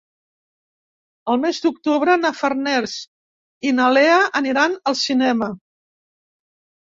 [1.33, 2.95] El nou d'octubre na Farners
[3.71, 5.51] i na Lea aniran al cinema.